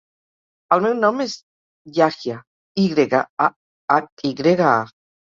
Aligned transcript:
El 0.75 0.79
meu 0.83 0.93
nom 1.01 1.19
és 1.25 1.33
Yahya: 1.97 2.37
i 2.83 2.85
grega, 2.93 3.19
a, 3.49 3.49
hac, 3.97 4.09
i 4.31 4.33
grega, 4.41 4.71
a. 4.79 4.91